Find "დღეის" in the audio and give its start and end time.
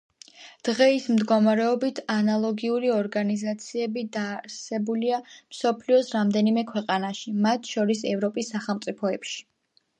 0.67-1.03